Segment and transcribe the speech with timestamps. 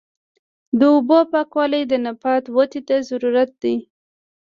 [0.79, 3.75] د اوبو پاکوالی د نبات ودې ته ضروري دی.